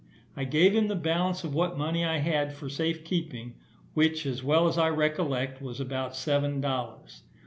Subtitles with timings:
[0.35, 3.53] I gave him the balance of what money I had for safe keeping,
[3.93, 7.21] which, as well as I recollect, was about seven dollars.